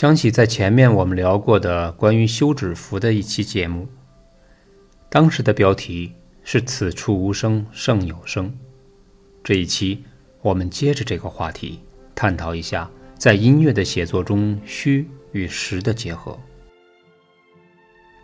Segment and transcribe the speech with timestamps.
[0.00, 3.86] 想起在前面我们聊过的关于休止符的一期节目，
[5.10, 8.50] 当时的标题是“此处无声胜有声”。
[9.44, 10.02] 这一期
[10.40, 11.80] 我们接着这个话题，
[12.14, 16.38] 探讨一下在音乐的写作中虚与实的结合。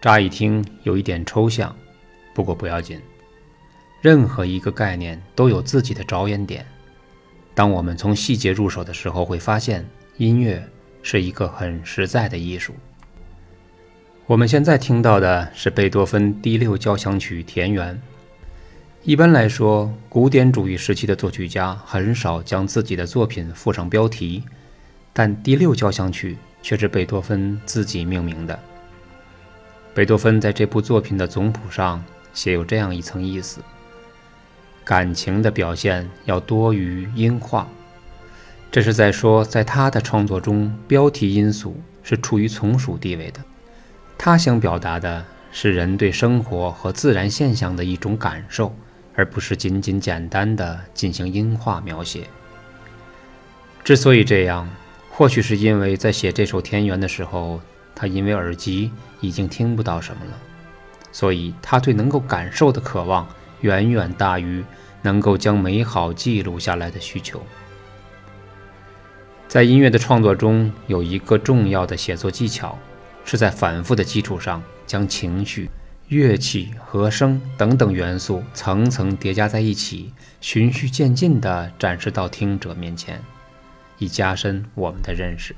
[0.01, 1.77] 乍一听有一点抽象，
[2.33, 2.99] 不过不要紧，
[4.01, 6.65] 任何一个概念都有自己的着眼点。
[7.55, 9.87] 当我们从细节入手的时候，会发现
[10.17, 10.67] 音乐。
[11.09, 12.75] 是一个很实在的艺术。
[14.27, 17.97] 我们现在听到的是贝多芬第六交响曲田园。
[19.05, 24.43] 一般来说，古典主义时期的作曲家很少将自己的作品附上标题，
[25.13, 28.59] 但第六交响曲却是贝多芬自己命名的。
[29.95, 33.61] 贝多芬在这部作品的总谱上写有这样一层意思：
[34.83, 37.69] 感情的表现要多于音画。
[38.77, 43.41] 这是在说，在他的创作中，标题因素是处于从属地位的。
[44.19, 48.77] 他想表达的是人对生活和自然现象的一种感受，
[49.15, 52.25] 而不是仅仅简单的进行音画描写。
[53.83, 54.69] 之所以这样，
[55.11, 57.59] 或许是因为在写这首田园的时候，
[57.95, 58.91] 他因为耳机
[59.23, 60.33] 已经听不到什么了，
[61.13, 63.27] 所以他对能够感受的渴望
[63.63, 64.63] 远远大于
[65.01, 67.41] 能够将美好记录下来的需求。
[69.49, 72.77] 在音乐的创作中，有一个重要的写作技巧，
[73.25, 75.71] 是在反复的基础上将情绪、
[76.09, 83.23] 乐器、和声等等元素层层叠加在一起，循序渐进地展示到听者面前，
[83.99, 85.55] 以加深我们的认识。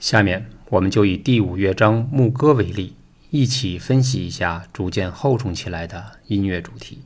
[0.00, 2.96] 下面，我们就以第五乐章牧歌为例，
[3.30, 7.02] 一起分析一下逐渐厚重起来的音乐主题。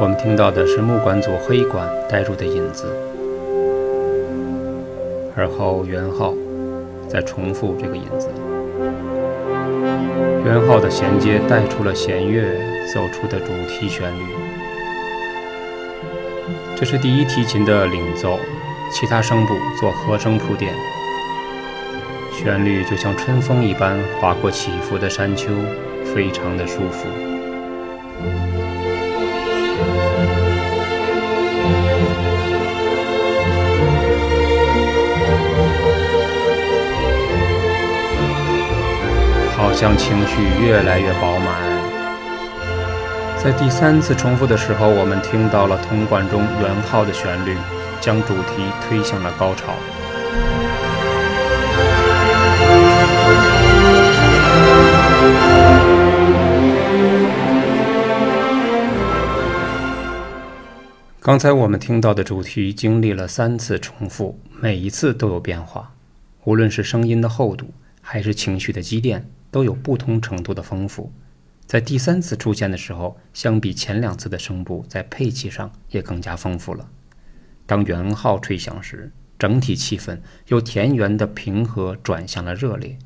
[0.00, 2.86] 我们听到的是木管组黑管带入的引子，
[5.36, 6.34] 而后圆号
[7.08, 8.28] 再重复这个引子，
[10.44, 12.42] 圆号的衔接带出了弦乐
[12.92, 14.22] 奏出的主题旋律。
[16.74, 18.38] 这是第一提琴的领奏，
[18.90, 20.72] 其他声部做和声铺垫，
[22.32, 25.52] 旋律就像春风一般划过起伏的山丘，
[26.14, 27.06] 非常的舒服。
[39.72, 41.48] 好像情绪越来越饱满。
[43.42, 47.56] 在第三次重复的时候，我们听到了铜管中圆号的旋律，
[47.98, 49.72] 将主题推向了高潮。
[61.18, 65.92] 刚才我们听到的主题经历了三次重复，每一次都有变化，
[66.44, 67.72] 无论是声音的厚度，
[68.02, 71.12] 还是情绪的积淀，都有不同程度的丰富。
[71.64, 76.88] 在第三次出现的时候，相比前两次的声部，在配器上也更加丰富了。
[77.64, 80.18] 当圆号吹响时，整体气氛
[80.48, 82.98] 由田园的平和转向了热烈。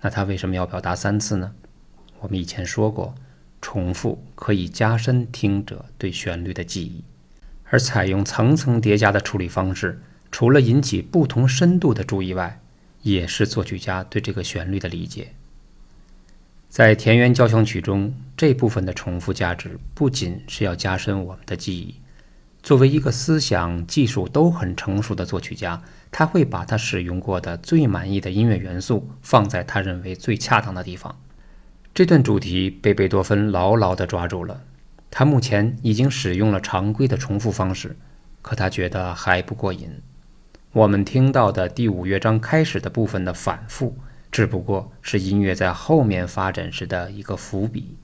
[0.00, 1.54] 那他为什么要表达三次呢？
[2.20, 3.14] 我们以前说过，
[3.62, 7.04] 重复可以加深听者对旋律的记忆。
[7.68, 10.00] 而采用层层叠加的处理方式，
[10.30, 12.60] 除了引起不同深度的注意外，
[13.02, 15.32] 也是作曲家对这个旋律的理解。
[16.76, 21.94] 在田园交响曲中，这部分的重复价值不仅是要加深我们的记忆。
[22.62, 31.18] 作为一个思想技术都很成熟的作曲家，他会把他使用过的最满意的音乐元素放在他认为最恰当的地方。
[31.94, 34.60] 这段主题被贝多芬牢牢地抓住了。
[35.10, 37.96] 他目前已经使用了常规的重复方式，
[38.42, 39.88] 可他觉得还不过瘾。
[40.74, 43.96] 我们听到的第五乐章开始的部分的反复，
[44.36, 47.96] 只不过是音乐在后面发展时的一个伏笔。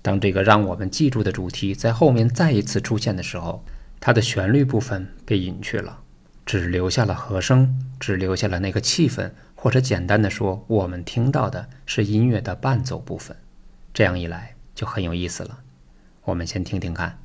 [0.00, 3.64] 当这个让我们记住的主题在后面再一次出现的时候，
[3.98, 5.98] 它的旋律部分被隐去了，
[6.44, 13.36] 只留下了和声，只留下了那个气氛，或者简单的说，我们听到的是音乐的伴奏部分。
[13.92, 15.58] 这样一来就很有意思了。
[16.22, 17.18] 我们先听听看。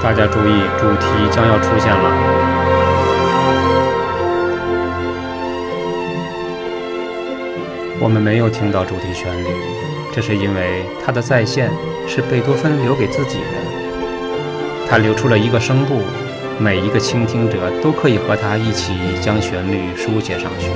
[0.00, 2.10] 大家注意，主题将要出现了。
[8.00, 9.48] 我们没有听到主题旋律，
[10.12, 11.70] 这是因为它的再现
[12.06, 13.46] 是贝多芬留给自己的。
[14.88, 16.00] 他留出了一个声部，
[16.58, 20.70] 每一个倾听者都可以和他一起将旋律书写上去。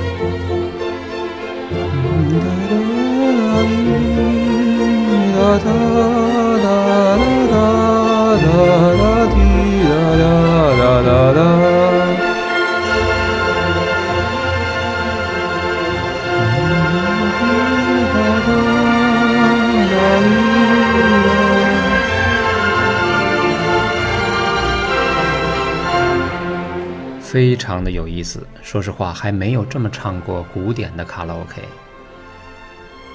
[28.73, 31.61] 说实话，还没有这么唱过古典的卡拉 OK。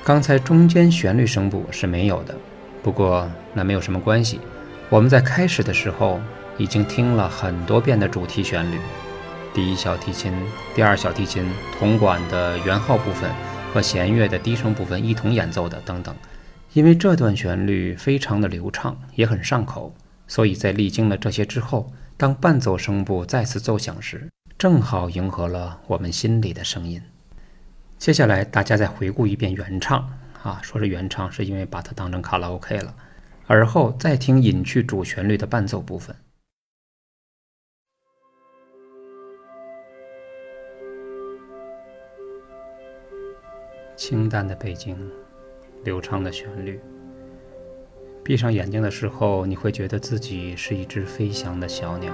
[0.04, 2.36] 刚才中间旋律声部是没有的，
[2.80, 4.38] 不过那没有什么关系。
[4.88, 6.20] 我们在开始的时候
[6.58, 8.78] 已经听了很多遍的主题旋律，
[9.52, 10.32] 第一小提琴、
[10.76, 11.44] 第二小提琴、
[11.76, 13.28] 铜管的圆号部分
[13.74, 16.14] 和弦乐的低声部分一同演奏的等等。
[16.72, 19.92] 因为这段旋律非常的流畅，也很上口，
[20.28, 24.28] 所以在历经了这些之后，当伴奏声部再次奏响时，
[24.58, 27.00] 正好迎合了我们心里的声音。
[27.96, 30.00] 接下来大家再回顾一遍原唱
[30.42, 32.92] 啊，说是原唱，是因为把它当成卡拉 OK 了。
[33.46, 36.16] 而后再听隐去主旋律的伴奏部分，
[43.94, 44.98] 清淡的背景，
[45.84, 46.80] 流畅的旋律。
[48.24, 52.12] 闭上眼睛的时候，你会觉得自己是一只飞翔的小鸟。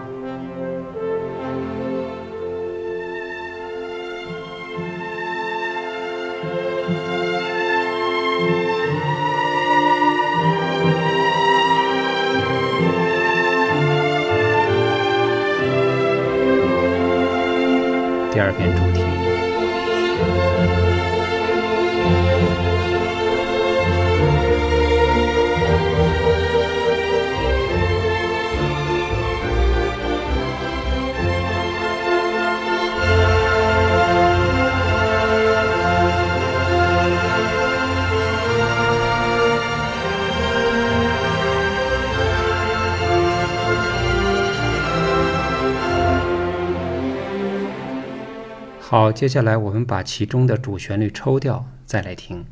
[48.94, 52.46] 好，接下来我们把其中的主旋律抽掉，再来听。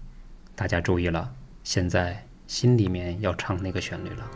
[0.56, 4.28] 大家注意了，现在心里面要唱那个旋律了。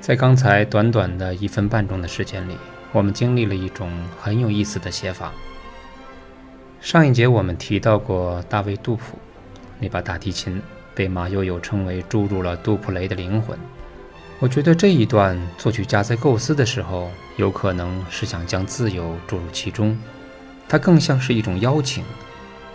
[0.00, 2.56] 在刚才短短的一分半钟的时间里，
[2.92, 3.90] 我们经历了一种
[4.20, 5.32] 很有意思的写法。
[6.80, 9.18] 上一节我们提到过大卫·杜普，
[9.80, 10.62] 那把大提琴
[10.94, 13.58] 被马友友称为注入了杜普雷的灵魂。
[14.38, 19.98] 我觉得这一段作曲家在构思的时候，有可能是想将自由注入其中，
[20.68, 22.04] 它更像是一种邀请，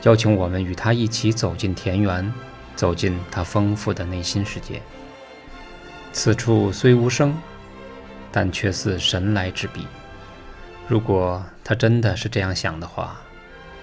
[0.02, 2.34] 邀请我们与他一起走进田园，
[2.76, 4.82] 走进他丰富的内心世界。
[6.12, 7.38] 此处虽无声，
[8.32, 9.86] 但却似神来之笔。
[10.88, 13.22] 如果他真的是这样想的话，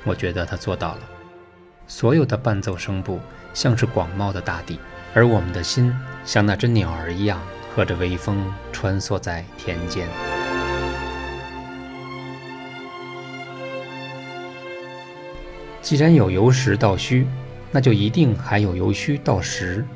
[0.02, 1.00] 我觉得他做到了。
[1.86, 3.20] 所有的伴奏声部
[3.54, 4.80] 像是广袤的大地，
[5.14, 7.40] 而我们的心像那只鸟儿一样，
[7.78, 10.04] 和着微风穿梭在田间。
[15.80, 17.24] 既然有由实到虚，
[17.70, 19.86] 那就一定还有由虚到实。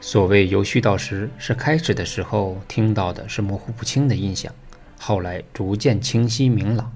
[0.00, 4.50] 所谓由虚到实，是开始的时候听到的是模糊不清的印象，
[4.98, 6.90] 后来逐渐清晰明朗。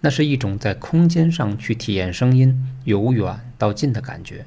[0.00, 4.44] 那是一种在空间上去体验声音由远到近的感觉。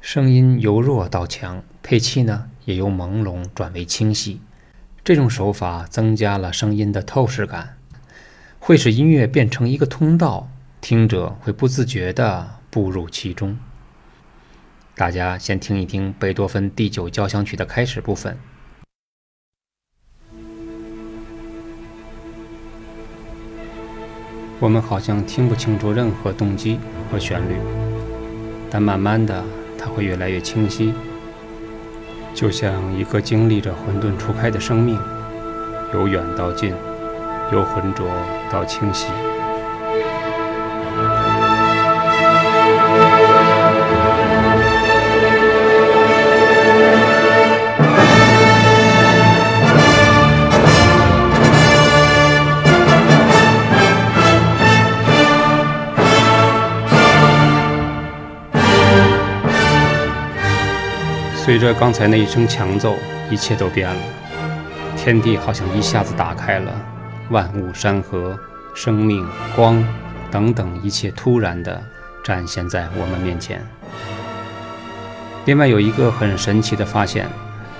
[0.00, 4.42] 声音由弱到强，配器呢也由朦胧转为清晰。
[5.02, 7.78] 这种手法增加了声音的透视感，
[8.58, 13.56] 会使音乐变成一个通道，听者会不自觉地步入其中。
[14.94, 18.36] 大家先听一听贝多芬第九交响曲的开始部分。
[24.58, 26.80] 我们好像听不清楚任何动机
[27.12, 27.56] 和旋律，
[28.70, 29.44] 但慢慢的，
[29.78, 30.94] 它会越来越清晰，
[32.36, 34.98] 就像一个经历着混沌初开的生命，
[35.94, 36.74] 由远到近，
[37.50, 38.06] 由浑浊
[38.52, 39.06] 到清晰。
[61.46, 62.96] 随着刚才那一声强奏，
[63.30, 64.02] 一切都变了。
[64.96, 66.74] 天地好像一下子打开了，
[67.30, 68.36] 万物山河、
[68.74, 69.24] 生命、
[69.54, 69.80] 光
[70.28, 71.80] 等等一切突然的
[72.24, 73.64] 展现在我们面前。
[75.44, 77.28] 另外有一个很神奇的发现，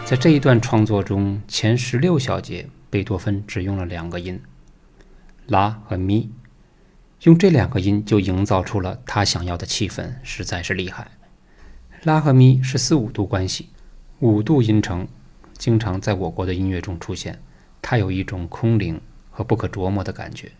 [0.04, 4.40] 在这一段创作中，前十六小节贝多芬只用了两个音，
[5.48, 6.30] 拉和咪，
[7.22, 11.08] 用这两个音就营造出了他想要的气氛，实在是厉害。
[12.06, 13.68] 拉和咪是四五度关系，
[14.20, 15.08] 五度音程
[15.54, 17.42] 经常在我国的音乐中出现，
[17.82, 20.52] 它有一种空灵和不可琢磨的感觉。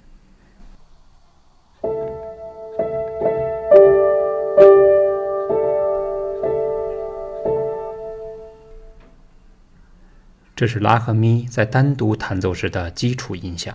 [10.57, 13.73] 这是拉和咪在单独弹奏时的基础音响，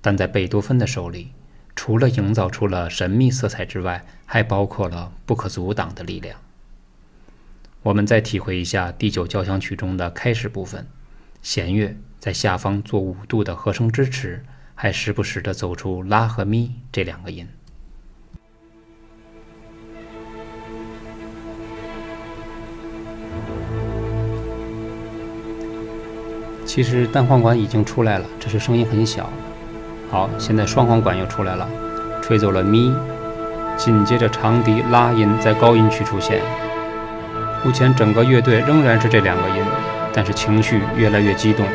[0.00, 1.32] 但在贝多芬的手里，
[1.76, 6.38] 除了营造出了神秘色彩之外，还包括了不可阻挡的力量。
[7.82, 10.86] 我们再体会一下第九交响曲中的开始部分，
[11.40, 14.44] 弦乐在下方做五度的和声支持，
[14.74, 17.48] 还时不时地走出拉和咪这两个音。
[26.66, 29.30] 其实单簧管已经出来了，只是声音很小。
[30.10, 31.66] 好，现在双簧管又出来了，
[32.22, 32.92] 吹走了咪，
[33.78, 36.42] 紧接着长笛、拉音在高音区出现。
[37.62, 39.62] 目前整个乐队仍然是这两个音，
[40.12, 41.66] 但是情绪越来越激动。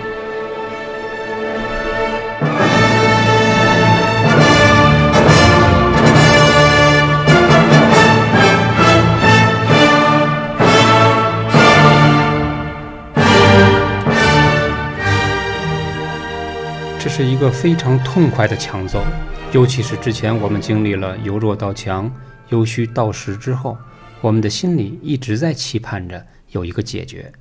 [16.99, 19.03] 这是一个非常痛快的强奏，
[19.51, 22.11] 尤其是之前我们经历了由弱到强、
[22.49, 23.77] 由虚到实之后，
[24.25, 27.31] 我们的心里一直在期盼着有一个解决。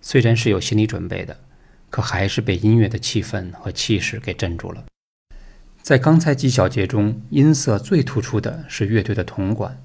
[0.00, 1.36] 虽然是有心理准备的，
[1.90, 4.82] 可还是被音乐的气氛和气势给镇住了。
[5.82, 9.78] 在刚才几小节中，音色最突出的是乐队的铜管。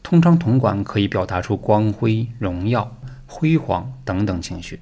[0.00, 4.78] 通常铜管可以表达出光辉、荣耀、辉煌等等情绪。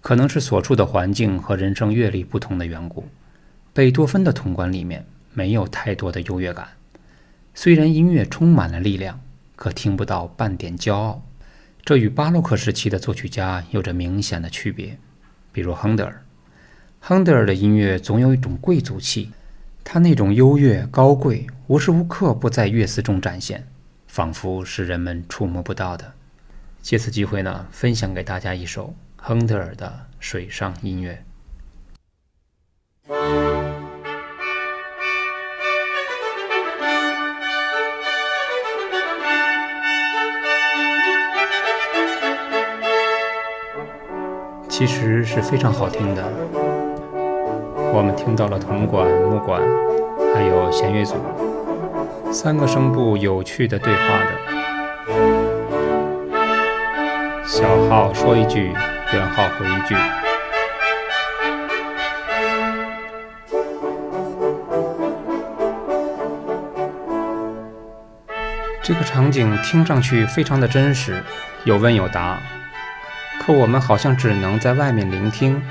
[0.00, 3.04] 可能是所处的环境和人生阅历不同的缘故，
[3.74, 5.04] 贝多芬的铜管里面
[5.34, 6.68] 没有太多的优越感。
[7.52, 9.20] 虽然音乐充满了力量，
[9.56, 11.26] 可听不到半点骄傲。
[11.84, 14.96] 这与巴洛克时期的作曲家有着明显的区别。
[15.50, 16.24] 比如亨德尔，
[17.00, 19.32] 亨德尔的音乐总有一种贵族气，
[19.82, 23.66] 他那种优越高贵无时无刻不在乐思中展现，
[24.06, 26.12] 仿佛是人们触摸不到的。
[26.82, 28.94] 借此机会呢，分享给大家一首。
[29.16, 31.24] 亨德尔的水上音乐，
[44.78, 46.22] 其实是非常好听的。
[47.94, 49.62] 我们听到了铜管、木管，
[50.34, 51.14] 还有弦乐组
[52.30, 54.28] 三个声部有趣的对话着。
[57.46, 58.74] 小号说一句。
[59.14, 59.94] 圆号回一句
[68.82, 71.22] ：“这个场景听上去非常的真实，
[71.64, 72.36] 有问有答。
[73.46, 75.62] 可我们好像只能在外面聆听，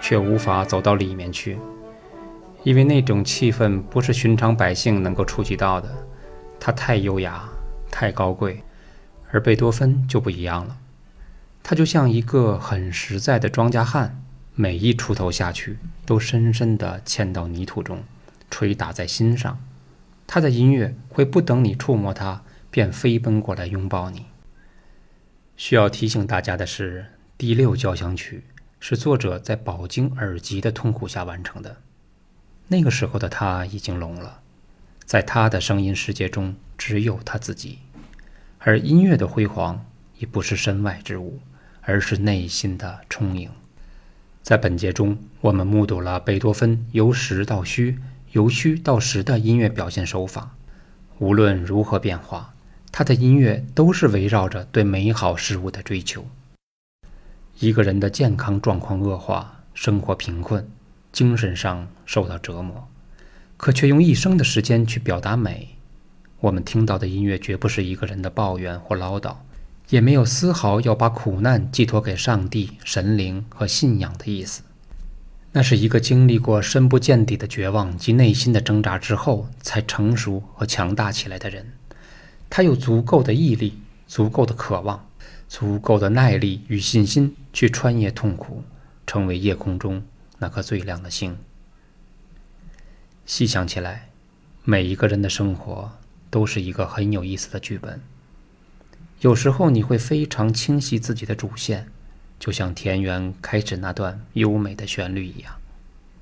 [0.00, 1.56] 却无法走到里面去，
[2.64, 5.88] 因为那种气氛不是寻常百姓能够触及到的。
[6.58, 7.48] 它太优雅，
[7.92, 8.64] 太高贵，
[9.30, 10.78] 而贝多芬就不一样了。”
[11.62, 14.20] 他就像一个很实在的庄稼汉，
[14.56, 18.02] 每一锄头下去都深深地嵌到泥土中，
[18.50, 19.60] 捶打在心上。
[20.26, 24.26] 他的音乐会不等你触摸它，便飞奔过来拥抱你。
[25.62, 27.06] 需要提醒大家的是，
[27.38, 28.42] 第六交响曲
[28.80, 31.76] 是作者在饱经耳疾的痛苦下完成的。
[32.66, 34.40] 那个时候的他已经聋了，
[35.04, 37.78] 在他的声音世界中只有他自己，
[38.58, 39.86] 而音乐的辉煌
[40.18, 41.38] 已不是身外之物。
[41.82, 43.48] 而是内心的充盈。
[44.42, 48.00] 在本节中，我们目睹了贝多芬由实到虚、
[48.32, 50.56] 由虚到实的音乐表现手法。
[51.18, 52.51] 无论如何变化，
[52.92, 56.24] 他的音乐都是围绕着对美好事物的追求。
[57.58, 60.68] 一个人的健康状况恶化，生活贫困，
[61.10, 62.86] 精神上受到折磨，
[63.56, 65.70] 可却用一生的时间去表达美。
[66.38, 69.34] 我们听到的音乐绝不是一个人的抱怨或唠叨。
[69.88, 74.62] 也没有丝毫要把苦难寄托给上帝、神灵和信仰的意思。
[75.50, 81.72] 那是一个经历过深不见底的绝望及内心的挣扎之后，才成熟和强大起来的人。
[82.54, 85.08] 他有足够的毅力、足够的渴望、
[85.48, 88.62] 足够的耐力与信心，去穿越痛苦，
[89.06, 90.02] 成为夜空中
[90.36, 91.38] 那颗最亮的星。
[93.24, 94.10] 细想起来，
[94.64, 95.92] 每一个人的生活
[96.28, 97.98] 都是一个很有意思的剧本。
[99.22, 101.88] 有时候你会非常清晰自己的主线，
[102.38, 105.54] 就像田园开始那段优美的旋律一样；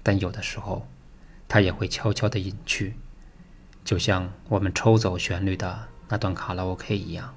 [0.05, 0.87] 但有的时候，
[1.49, 2.95] 它也会悄悄地隐去，
[3.85, 7.33] 就像我们抽走旋律的那段卡拉 OK 一样。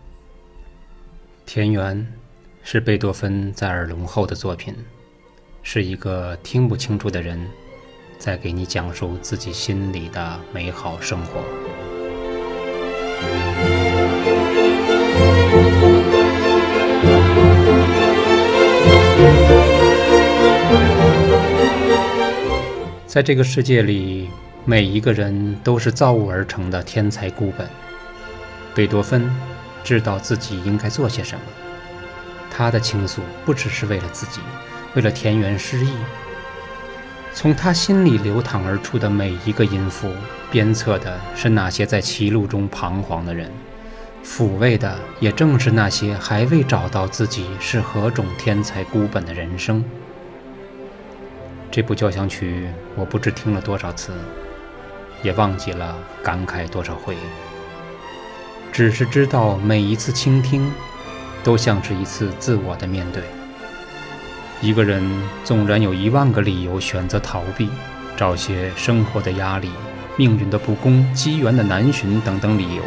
[1.45, 2.11] 田园
[2.63, 4.75] 是贝多芬在耳聋后的作品，
[5.61, 7.47] 是一个听不清楚的人。
[8.17, 11.43] 在给你讲述自己心里的美好生活。
[23.05, 24.29] 在这个世界里，
[24.65, 27.67] 每一个人都是造物而成的天才孤本。
[28.75, 29.29] 贝多芬
[29.83, 31.45] 知道自己应该做些什么，
[32.49, 34.39] 他的倾诉不只是为了自己，
[34.95, 35.91] 为了田园诗意。
[37.33, 40.11] 从他心里流淌而出的每一个音符，
[40.51, 43.51] 鞭策的是那些在歧路中彷徨的人，
[44.23, 49.83] 抚慰的也正是那些还未找到自己是何种天才孤本的人生。
[51.71, 54.13] 这部交响曲，我不知听了多少次，
[55.23, 57.17] 也忘记了感慨多少回，
[58.73, 60.73] 只是知道每一次倾听，
[61.43, 63.21] 都像是一次自我的面对。
[64.61, 65.03] 一个人
[65.43, 67.69] 纵然有一万个理由选择逃避，
[68.17, 69.69] 找些生活的压力、
[70.17, 72.81] 命运的不公、机缘的难寻等等理由，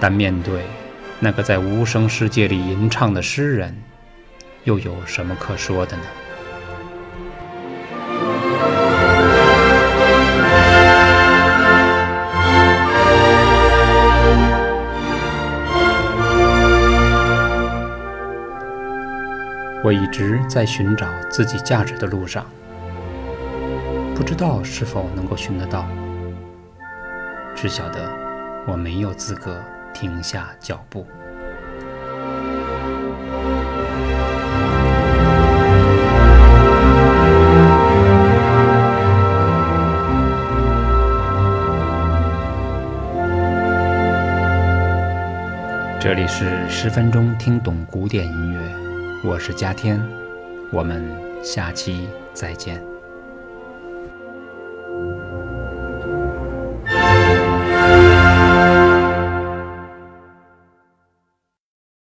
[0.00, 0.64] 但面对
[1.20, 3.80] 那个在无声世界里吟唱的诗人，
[4.64, 6.02] 又有什么可说的呢？
[19.84, 22.46] 我一直在寻找自己价值的路上，
[24.14, 25.88] 不知道是否能够寻得到，
[27.52, 28.08] 只晓得
[28.64, 29.60] 我没有资格
[29.92, 31.04] 停下脚步。
[45.98, 48.91] 这里是十分钟听懂古典音乐。
[49.24, 50.04] 我是佳天，
[50.72, 51.08] 我们
[51.44, 52.91] 下期再见。